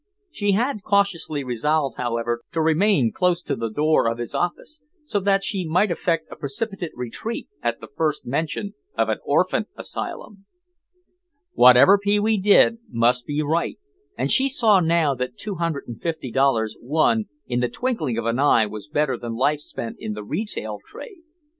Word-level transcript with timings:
She 0.31 0.53
had 0.53 0.81
cautiously 0.81 1.43
resolved, 1.43 1.97
however, 1.97 2.41
to 2.53 2.59
remain 2.63 3.11
close 3.11 3.39
to 3.43 3.55
the 3.55 3.69
door 3.69 4.09
of 4.09 4.17
his 4.17 4.33
office, 4.33 4.81
so 5.05 5.19
that 5.19 5.43
she 5.43 5.63
might 5.63 5.91
effect 5.91 6.25
a 6.31 6.35
precipitate 6.35 6.91
retreat 6.95 7.47
at 7.61 7.79
the 7.81 7.87
first 7.87 8.25
mention 8.25 8.73
of 8.97 9.09
an 9.09 9.19
orphan 9.23 9.67
asylum. 9.77 10.45
Whatever 11.53 11.99
Pee 11.99 12.19
wee 12.19 12.39
did 12.41 12.79
must 12.89 13.27
be 13.27 13.43
right 13.43 13.77
and 14.17 14.31
she 14.31 14.49
saw 14.49 14.79
now 14.79 15.13
that 15.13 15.37
two 15.37 15.57
hundred 15.57 15.87
and 15.87 16.01
fifty 16.01 16.31
dollars 16.31 16.75
won 16.81 17.25
in 17.45 17.59
the 17.59 17.69
twinkling 17.69 18.17
of 18.17 18.25
an 18.25 18.39
eye 18.39 18.65
was 18.65 18.87
better 18.87 19.19
than 19.19 19.35
life 19.35 19.59
spent 19.59 19.97
in 19.99 20.13
the 20.13 20.23
retail 20.23 20.79
trade. 20.83 21.21